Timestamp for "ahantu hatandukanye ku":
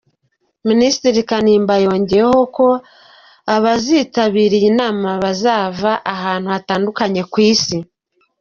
6.13-7.37